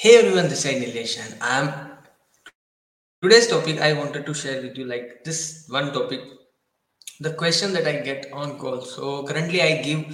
Hey 0.00 0.10
everyone, 0.16 0.48
this 0.48 0.64
is 0.64 0.80
Nilesh 0.80 1.18
and 1.18 1.36
I'm 1.42 1.72
today's 3.20 3.48
topic 3.48 3.80
I 3.80 3.94
wanted 3.94 4.26
to 4.26 4.32
share 4.32 4.62
with 4.62 4.78
you 4.78 4.84
like 4.84 5.24
this 5.24 5.66
one 5.68 5.92
topic 5.92 6.20
the 7.18 7.32
question 7.32 7.72
that 7.72 7.84
I 7.84 7.94
get 8.02 8.32
on 8.32 8.60
call. 8.60 8.80
So 8.82 9.24
currently 9.24 9.60
I 9.60 9.82
give 9.82 10.04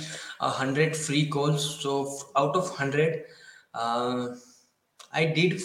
a 0.40 0.48
hundred 0.48 0.96
free 0.96 1.28
calls. 1.28 1.82
So 1.82 2.16
out 2.34 2.56
of 2.56 2.70
hundred, 2.70 3.24
uh, 3.74 4.28
I 5.12 5.26
did 5.26 5.60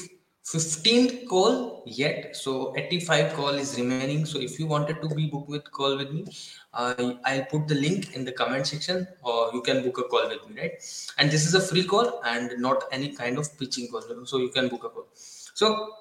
15 0.52 1.28
call 1.28 1.84
yet. 1.86 2.36
So 2.36 2.74
85 2.76 3.34
call 3.34 3.50
is 3.50 3.78
remaining. 3.78 4.26
So 4.26 4.40
if 4.40 4.58
you 4.58 4.66
wanted 4.66 5.00
to 5.02 5.10
be 5.14 5.28
booked 5.28 5.50
with 5.50 5.72
call 5.72 5.96
with 5.96 6.12
me, 6.12 6.26
uh, 6.74 7.14
I'll 7.24 7.46
put 7.46 7.68
the 7.68 7.76
link 7.76 8.16
in 8.16 8.26
the 8.26 8.32
comment 8.32 8.66
section 8.66 9.08
or 9.22 9.52
you 9.54 9.62
can 9.62 9.84
book 9.84 10.00
a 10.00 10.04
call 10.04 10.28
with 10.28 10.50
me, 10.50 10.60
right? 10.60 10.72
And 11.20 11.30
this 11.30 11.46
is 11.46 11.54
a 11.54 11.62
free 11.62 11.84
call 11.84 12.22
and 12.26 12.60
not 12.60 12.86
any 12.92 13.10
kind 13.10 13.38
of 13.38 13.60
pitching 13.60 13.90
call. 13.90 14.02
So 14.26 14.38
you 14.40 14.50
can 14.50 14.70
book 14.70 14.84
a 14.86 14.90
call. 14.90 15.08
So 15.14 15.94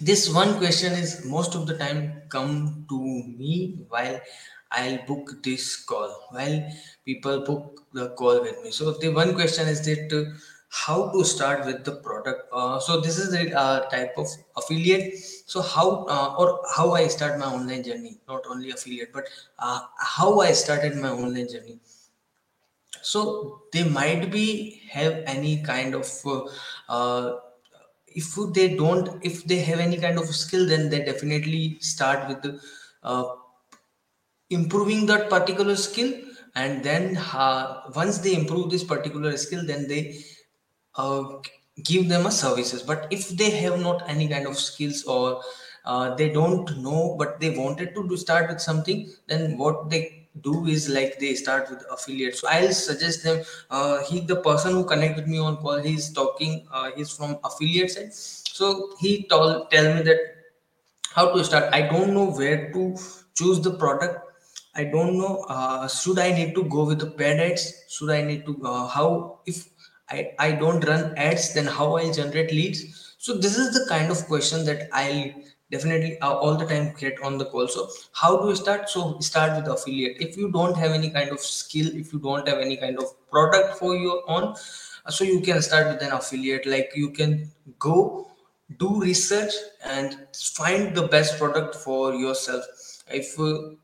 this 0.00 0.32
one 0.32 0.56
question 0.56 0.94
is 0.94 1.26
most 1.26 1.54
of 1.54 1.66
the 1.66 1.76
time 1.76 2.22
come 2.30 2.86
to 2.88 2.98
me 2.98 3.84
while 3.90 4.18
I'll 4.72 5.04
book 5.04 5.42
this 5.42 5.76
call 5.84 6.28
while 6.30 6.70
people 7.04 7.40
book 7.40 7.82
the 7.92 8.10
call 8.10 8.40
with 8.40 8.62
me. 8.62 8.70
So 8.70 8.92
the 8.92 9.08
one 9.08 9.34
question 9.34 9.68
is 9.68 9.84
that 9.84 10.08
how 10.70 11.10
to 11.10 11.24
start 11.24 11.66
with 11.66 11.84
the 11.84 11.96
product. 11.96 12.48
Uh, 12.52 12.78
so 12.78 13.00
this 13.00 13.18
is 13.18 13.30
the 13.30 13.52
uh, 13.58 13.88
type 13.90 14.14
of 14.16 14.26
affiliate. 14.56 15.18
So 15.46 15.60
how 15.60 16.06
uh, 16.06 16.34
or 16.38 16.60
how 16.74 16.92
I 16.92 17.08
start 17.08 17.38
my 17.38 17.46
online 17.46 17.82
journey, 17.82 18.18
not 18.28 18.44
only 18.48 18.70
affiliate, 18.70 19.12
but 19.12 19.24
uh, 19.58 19.80
how 19.98 20.40
I 20.40 20.52
started 20.52 20.96
my 20.96 21.10
online 21.10 21.48
journey 21.48 21.80
so 23.02 23.62
they 23.72 23.84
might 23.84 24.30
be 24.30 24.82
have 24.90 25.22
any 25.26 25.62
kind 25.62 25.94
of 25.94 26.08
uh, 26.26 26.42
uh, 26.88 27.36
if 28.06 28.34
they 28.52 28.76
don't 28.76 29.24
if 29.24 29.44
they 29.44 29.58
have 29.58 29.78
any 29.78 29.96
kind 29.96 30.18
of 30.18 30.26
skill 30.26 30.66
then 30.66 30.90
they 30.90 31.04
definitely 31.04 31.78
start 31.80 32.28
with 32.28 32.42
the, 32.42 32.60
improving 34.50 35.06
that 35.06 35.30
particular 35.30 35.76
skill 35.76 36.12
and 36.56 36.82
then 36.82 37.14
once 37.94 38.18
they 38.18 38.34
improve 38.34 38.68
this 38.70 38.82
particular 38.82 39.36
skill 39.36 39.64
then 39.64 39.86
they 39.86 40.20
uh, 40.96 41.24
give 41.84 42.08
them 42.08 42.26
a 42.26 42.30
services. 42.30 42.82
But 42.82 43.06
if 43.10 43.28
they 43.30 43.50
have 43.50 43.80
not 43.80 44.08
any 44.08 44.28
kind 44.28 44.46
of 44.46 44.56
skills 44.58 45.04
or 45.04 45.42
uh, 45.84 46.14
they 46.14 46.28
don't 46.28 46.76
know 46.78 47.16
but 47.18 47.40
they 47.40 47.50
wanted 47.56 47.94
to 47.94 48.06
do 48.08 48.16
start 48.16 48.50
with 48.50 48.60
something 48.60 49.10
then 49.28 49.56
what 49.56 49.88
they 49.88 50.28
do 50.42 50.66
is 50.66 50.88
like 50.90 51.18
they 51.18 51.34
start 51.34 51.70
with 51.70 51.82
affiliate. 51.90 52.36
So 52.36 52.48
i'll 52.48 52.72
suggest 52.72 53.24
them 53.24 53.42
uh, 53.70 54.04
he 54.04 54.20
the 54.20 54.36
person 54.36 54.72
who 54.72 54.84
connect 54.84 55.16
with 55.16 55.26
me 55.26 55.38
on 55.38 55.56
call 55.56 55.78
he's 55.80 56.12
talking 56.12 56.66
uh, 56.72 56.90
he's 56.96 57.10
from 57.10 57.38
affiliate 57.44 57.90
side. 57.90 58.12
So 58.12 58.94
he 59.00 59.24
told 59.24 59.70
tell 59.70 59.94
me 59.94 60.02
that 60.02 60.18
how 61.14 61.32
to 61.34 61.44
start. 61.44 61.72
I 61.72 61.82
don't 61.82 62.14
know 62.14 62.30
where 62.30 62.72
to 62.72 62.96
choose 63.34 63.60
the 63.60 63.72
product. 63.72 64.18
I 64.74 64.84
don't 64.84 65.18
know 65.18 65.44
uh, 65.48 65.88
should 65.88 66.18
i 66.20 66.30
need 66.30 66.54
to 66.54 66.64
go 66.64 66.84
with 66.84 67.00
the 67.00 67.10
paid 67.10 67.40
ads? 67.40 67.64
Should 67.88 68.10
i 68.10 68.22
need 68.22 68.44
to 68.46 68.52
uh, 68.64 68.86
how 68.86 69.40
if 69.46 69.68
i 70.10 70.30
i 70.38 70.50
don't 70.52 70.84
run 70.90 71.14
ads 71.16 71.52
then 71.54 71.66
how 71.66 71.96
i'll 71.96 72.12
generate 72.12 72.52
leads? 72.52 73.14
So 73.18 73.36
this 73.36 73.56
is 73.58 73.74
the 73.74 73.86
kind 73.88 74.10
of 74.10 74.26
question 74.26 74.64
that 74.64 74.88
i'll 74.92 75.32
definitely 75.70 76.18
uh, 76.20 76.34
all 76.34 76.56
the 76.56 76.66
time 76.66 76.94
get 76.98 77.22
on 77.22 77.38
the 77.38 77.44
call. 77.44 77.68
So 77.68 77.88
how 78.12 78.40
do 78.42 78.48
you 78.48 78.56
start? 78.56 78.88
So 78.88 79.18
start 79.20 79.56
with 79.56 79.72
affiliate. 79.72 80.16
If 80.20 80.36
you 80.36 80.50
don't 80.50 80.76
have 80.76 80.90
any 80.90 81.10
kind 81.10 81.30
of 81.30 81.40
skill 81.40 81.86
if 81.94 82.12
you 82.12 82.18
don't 82.18 82.48
have 82.48 82.58
any 82.58 82.76
kind 82.76 82.98
of 82.98 83.04
product 83.30 83.78
for 83.78 83.94
your 83.94 84.22
own 84.28 84.54
uh, 85.06 85.10
so 85.10 85.24
you 85.24 85.40
can 85.40 85.62
start 85.62 85.86
with 85.88 86.02
an 86.02 86.12
affiliate. 86.12 86.66
Like 86.66 86.92
you 86.94 87.10
can 87.10 87.50
go 87.78 88.30
do 88.78 89.00
research 89.00 89.52
and 89.84 90.26
find 90.34 90.94
the 90.94 91.08
best 91.08 91.38
product 91.38 91.74
for 91.74 92.14
yourself. 92.14 92.64
If 93.08 93.38
uh, 93.38 93.76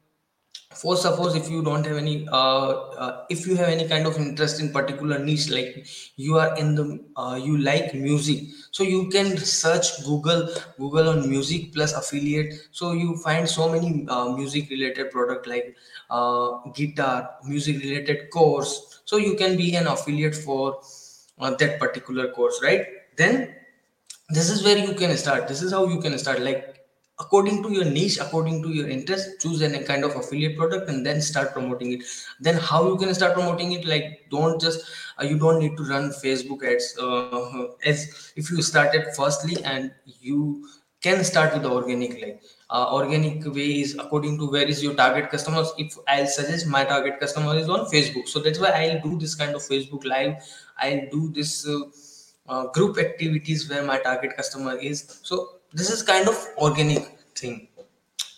for 0.75 0.97
suppose 0.97 1.35
if 1.35 1.49
you 1.49 1.63
don't 1.63 1.87
have 1.87 1.97
any 1.97 2.27
uh, 2.29 2.69
uh, 3.03 3.25
if 3.31 3.47
you 3.47 3.57
have 3.57 3.69
any 3.69 3.87
kind 3.89 4.07
of 4.07 4.17
interest 4.17 4.61
in 4.61 4.73
particular 4.73 5.19
niche 5.19 5.49
like 5.49 5.87
you 6.17 6.37
are 6.39 6.55
in 6.59 6.75
the 6.75 7.01
uh, 7.17 7.39
you 7.43 7.57
like 7.57 7.95
music 7.95 8.41
so 8.73 8.83
you 8.83 9.09
can 9.09 9.37
search 9.39 10.05
google 10.05 10.49
google 10.79 11.09
on 11.09 11.29
music 11.29 11.73
plus 11.73 11.93
affiliate. 11.95 12.69
So 12.73 12.93
you 12.93 13.17
find 13.19 13.49
so 13.49 13.69
many 13.69 14.07
uh, 14.09 14.29
music 14.37 14.69
related 14.71 15.11
product 15.11 15.47
like 15.47 15.77
uh, 16.11 16.59
guitar 16.75 17.31
music 17.45 17.83
related 17.83 18.31
course. 18.31 19.01
So 19.05 19.17
you 19.17 19.35
can 19.37 19.57
be 19.57 19.75
an 19.77 19.87
affiliate 19.87 20.35
for 20.35 20.81
uh, 21.39 21.55
that 21.55 21.79
particular 21.79 22.33
course 22.33 22.61
right? 22.63 22.87
Then 23.17 23.55
this 24.29 24.51
is 24.51 24.65
where 24.65 24.77
you 24.79 24.95
can 24.95 25.17
start. 25.17 25.49
This 25.49 25.63
is 25.63 25.73
how 25.73 25.87
you 25.87 26.01
can 26.01 26.19
start. 26.19 26.41
Like 26.41 26.76
according 27.19 27.63
to 27.63 27.73
your 27.73 27.85
niche 27.85 28.19
according 28.21 28.63
to 28.63 28.71
your 28.71 28.89
interest 28.89 29.41
choose 29.41 29.63
any 29.63 29.83
kind 29.83 30.05
of 30.05 30.15
affiliate 30.17 30.57
product 30.57 30.89
and 30.89 31.05
then 31.05 31.21
start 31.21 31.53
promoting 31.53 31.93
it. 31.93 32.03
Then 32.41 32.57
how 32.57 32.87
you 32.89 32.97
can 32.97 33.15
start 33.15 33.35
promoting 33.35 33.73
it? 33.73 33.87
Like 33.87 34.27
don't 34.31 34.61
just 34.61 34.85
uh, 35.21 35.25
you 35.25 35.39
don't 35.39 35.59
need 35.59 35.77
to 35.77 35.85
run 35.85 36.11
facebook 36.11 36.63
ads 36.63 36.97
uh, 36.99 37.69
as 37.85 38.33
if 38.37 38.51
you 38.51 38.63
started 38.63 39.07
firstly 39.17 39.63
and 39.65 39.93
you 40.21 40.69
can 41.01 41.25
start 41.25 41.53
with 41.55 41.63
the 41.63 41.71
organic 41.71 42.21
like 42.21 42.43
uh, 42.69 42.93
organic 42.93 43.45
way 43.55 43.81
is 43.81 43.95
according 43.95 44.39
to 44.39 44.51
where 44.51 44.67
is 44.67 44.83
your 44.83 44.95
target 44.95 45.31
customers. 45.31 45.73
If 45.79 45.97
i'll 46.09 46.27
suggest 46.27 46.67
my 46.67 46.85
target 46.85 47.19
customer 47.21 47.57
is 47.57 47.69
on 47.69 47.87
facebook. 47.87 48.29
So 48.29 48.41
that's 48.41 48.59
why 48.59 48.71
i'll 48.71 49.01
do 49.01 49.19
this 49.19 49.35
kind 49.35 49.55
of 49.55 49.63
facebook 49.63 50.05
live. 50.05 50.35
I'll 50.79 51.09
do 51.11 51.31
this 51.33 51.67
uh, 51.67 51.81
uh, 52.49 52.67
group 52.69 52.99
activities 52.99 53.71
where 53.71 53.83
my 53.83 53.99
target 53.99 54.37
customer 54.37 54.77
is. 54.77 55.21
So 55.23 55.57
this 55.77 55.91
is 55.91 56.03
kind 56.03 56.29
of 56.29 56.47
organic 56.57 57.05
thing 57.35 57.69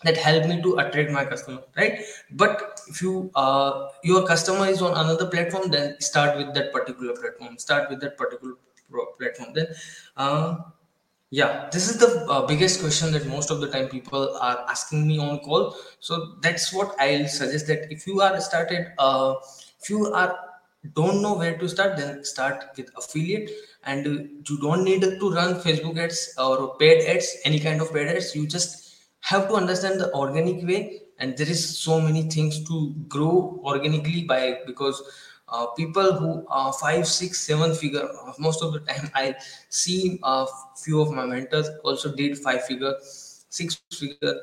that 0.05 0.17
help 0.17 0.47
me 0.47 0.61
to 0.63 0.77
attract 0.79 1.11
my 1.11 1.25
customer 1.25 1.63
right? 1.77 2.01
But 2.31 2.81
if 2.89 3.03
you 3.03 3.31
uh, 3.35 3.89
your 4.05 4.27
customer 4.27 4.67
is 4.67 4.83
on 4.83 4.97
another 5.05 5.27
platform 5.27 5.71
then 5.71 6.01
start 6.01 6.37
with 6.37 6.55
that 6.55 6.73
particular 6.73 7.15
platform. 7.15 7.59
Start 7.59 7.91
with 7.91 8.01
that 8.01 8.17
particular 8.17 8.55
platform. 9.19 9.55
Then 9.55 9.67
uh, 10.17 10.57
yeah 11.31 11.69
this 11.73 11.89
is 11.91 11.99
the 11.99 12.27
uh, 12.31 12.47
biggest 12.47 12.81
question 12.81 13.13
that 13.13 13.27
most 13.27 13.51
of 13.51 13.61
the 13.61 13.69
time 13.69 13.89
people 13.89 14.37
are 14.41 14.65
asking 14.69 15.07
me 15.07 15.19
on 15.19 15.41
call. 15.41 15.77
So 16.01 16.37
that's 16.41 16.73
what 16.73 16.95
i'll 16.99 17.29
suggest 17.29 17.67
that 17.69 17.93
if 17.93 18.07
you 18.07 18.21
are 18.21 18.41
started 18.41 18.93
uh, 18.99 19.35
if 19.81 19.91
you 19.91 20.13
are 20.13 20.48
don't 20.95 21.23
know 21.23 21.35
where 21.35 21.59
to 21.59 21.69
start 21.69 21.97
then 21.97 22.25
start 22.25 22.65
with 22.77 22.91
affiliate. 22.97 23.51
And 23.85 24.07
you 24.49 24.61
don't 24.61 24.85
need 24.85 25.03
to 25.03 25.31
run 25.31 25.55
facebook 25.61 25.99
ads 25.99 26.35
or 26.39 26.77
paid 26.79 27.05
ads 27.07 27.37
any 27.45 27.59
kind 27.59 27.81
of 27.81 27.93
paid 27.93 28.09
ads. 28.09 28.35
You 28.35 28.47
just 28.47 28.97
have 29.21 29.49
to 29.49 29.55
understand 29.55 30.01
the 30.01 30.13
organic 30.13 30.67
way. 30.67 31.03
And 31.19 31.37
there 31.37 31.49
is 31.49 31.79
so 31.79 32.01
many 32.01 32.23
things 32.31 32.67
to 32.69 32.95
grow 33.09 33.61
organically 33.65 34.23
by 34.25 34.59
because 34.67 35.03
uh, 35.49 35.67
people 35.69 36.13
who 36.13 36.47
are 36.49 36.73
five 36.75 37.07
six 37.07 37.41
seven 37.41 37.75
figure 37.75 38.07
most 38.39 38.63
of 38.63 38.75
the 38.75 38.81
time 38.81 39.11
i 39.15 39.35
see 39.71 40.21
a 40.23 40.47
few 40.77 41.01
of 41.01 41.11
my 41.11 41.25
mentors 41.25 41.71
also 41.85 42.15
did 42.15 42.37
five 42.37 42.63
figure 42.67 42.95
six 43.49 43.81
figure. 43.93 44.35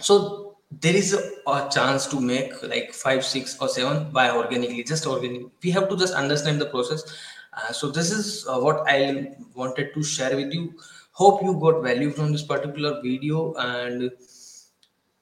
So 0.00 0.57
there 0.70 0.94
is 0.94 1.14
a, 1.14 1.50
a 1.50 1.68
chance 1.70 2.06
to 2.06 2.20
make 2.20 2.62
like 2.62 2.92
five 2.92 3.24
six 3.24 3.56
or 3.60 3.68
seven 3.68 4.10
by 4.10 4.30
organically 4.30 4.84
just 4.84 5.06
organic. 5.06 5.46
We 5.62 5.70
have 5.70 5.88
to 5.88 5.96
just 5.96 6.14
understand 6.14 6.60
the 6.60 6.66
process. 6.66 7.04
Uh, 7.52 7.72
so 7.72 7.90
this 7.90 8.10
is 8.10 8.46
uh, 8.46 8.58
what 8.60 8.84
i 8.86 9.34
wanted 9.54 9.94
to 9.94 10.02
share 10.02 10.36
with 10.36 10.52
you. 10.52 10.74
Hope 11.12 11.42
you 11.42 11.58
got 11.58 11.82
value 11.82 12.10
from 12.10 12.32
this 12.32 12.42
particular 12.42 13.00
video 13.02 13.54
and 13.54 14.10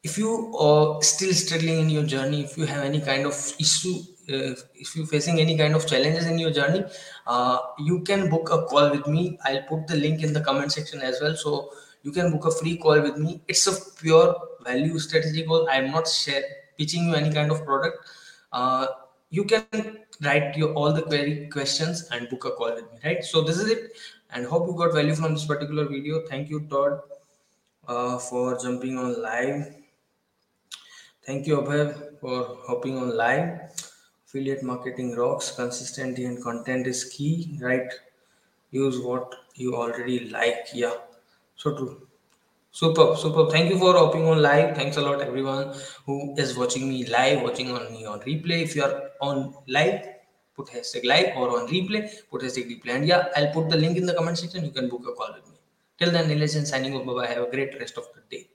if 0.03 0.19
you 0.19 0.55
are 0.57 1.03
still 1.03 1.33
struggling 1.33 1.79
in 1.81 1.89
your 1.91 2.05
journey 2.05 2.45
if 2.45 2.59
you 2.59 2.67
have 2.67 2.85
any 2.85 3.01
kind 3.01 3.25
of 3.27 3.35
issue 3.59 3.95
uh, 4.33 4.53
if 4.75 4.95
you're 4.95 5.07
facing 5.07 5.41
any 5.41 5.57
kind 5.57 5.75
of 5.75 5.87
challenges 5.87 6.27
in 6.27 6.39
your 6.39 6.51
journey 6.51 6.85
uh, 7.27 7.59
you 7.79 8.01
can 8.03 8.29
book 8.29 8.51
a 8.51 8.63
call 8.67 8.91
with 8.91 9.07
me. 9.07 9.39
I'll 9.45 9.63
put 9.63 9.87
the 9.87 9.97
link 9.97 10.23
in 10.23 10.33
the 10.33 10.41
comment 10.41 10.73
section 10.73 11.01
as 11.01 11.21
well. 11.21 11.35
So 11.37 11.71
you 12.07 12.13
can 12.19 12.31
book 12.33 12.47
a 12.51 12.53
free 12.59 12.77
call 12.85 13.03
with 13.07 13.19
me 13.25 13.41
it's 13.55 13.67
a 13.73 13.75
pure 14.01 14.35
value 14.69 14.99
strategy 15.07 15.45
call 15.51 15.69
i'm 15.77 15.91
not 15.91 16.09
share, 16.09 16.45
pitching 16.79 17.09
you 17.09 17.15
any 17.21 17.33
kind 17.39 17.51
of 17.51 17.65
product 17.65 17.99
uh, 18.53 18.87
you 19.31 19.45
can 19.45 19.99
write 20.25 20.57
your 20.57 20.73
all 20.75 20.93
the 20.99 21.03
query 21.03 21.49
questions 21.57 22.09
and 22.13 22.29
book 22.35 22.45
a 22.45 22.53
call 22.61 22.75
with 22.75 22.93
me 22.93 22.99
right 23.05 23.25
so 23.25 23.43
this 23.49 23.65
is 23.65 23.71
it 23.77 24.05
and 24.33 24.47
hope 24.53 24.69
you 24.69 24.77
got 24.83 24.95
value 25.01 25.17
from 25.23 25.35
this 25.35 25.47
particular 25.55 25.87
video 25.97 26.23
thank 26.29 26.49
you 26.49 26.61
todd 26.75 27.01
uh, 27.89 28.19
for 28.19 28.59
jumping 28.59 28.97
on 28.99 29.21
live 29.23 29.67
Thank 31.27 31.49
you, 31.49 31.57
Abhay, 31.57 32.21
for 32.21 32.57
hopping 32.69 32.97
on 32.97 33.17
live. 33.17 33.75
Affiliate 34.25 34.63
marketing 34.63 35.17
rocks. 35.17 35.51
Consistency 35.51 36.25
and 36.25 36.41
content 36.41 36.87
is 36.87 37.03
key, 37.03 37.59
right? 37.61 37.93
Use 38.71 39.01
what 39.01 39.35
you 39.57 39.75
already 39.75 40.29
like. 40.29 40.69
Yeah, 40.73 40.95
so 41.57 41.77
true. 41.77 42.07
Super, 42.71 43.17
super. 43.17 43.51
Thank 43.51 43.71
you 43.71 43.79
for 43.79 43.95
hopping 43.95 44.29
on 44.29 44.43
live. 44.43 44.77
Thanks 44.77 44.99
a 44.99 45.01
lot, 45.01 45.23
everyone 45.23 45.75
who 46.05 46.35
is 46.37 46.57
watching 46.59 46.89
me 46.89 47.07
live, 47.07 47.43
watching 47.43 47.71
on 47.71 47.91
me 47.91 48.05
on 48.05 48.21
replay. 48.21 48.63
If 48.63 48.77
you 48.77 48.85
are 48.85 49.11
on 49.23 49.55
live, 49.67 50.07
put 50.55 50.69
hashtag 50.69 51.07
live 51.07 51.37
or 51.37 51.49
on 51.59 51.69
replay, 51.69 52.11
put 52.31 52.43
hashtag 52.43 52.69
replay. 52.71 52.97
And 52.97 53.07
yeah, 53.07 53.29
I'll 53.35 53.53
put 53.53 53.71
the 53.71 53.77
link 53.77 53.97
in 53.97 54.05
the 54.05 54.15
comment 54.15 54.39
section. 54.39 54.65
You 54.65 54.73
can 54.73 54.91
book 54.91 55.05
a 55.09 55.13
call 55.13 55.33
with 55.35 55.49
me. 55.49 55.57
Till 55.99 56.11
then, 56.11 56.29
Nilesh 56.29 56.57
and 56.57 56.69
signing 56.69 56.95
off. 56.95 57.07
Bye 57.07 57.15
bye. 57.15 57.27
Have 57.27 57.45
a 57.45 57.51
great 57.51 57.79
rest 57.81 57.97
of 57.97 58.09
the 58.15 58.21
day. 58.37 58.49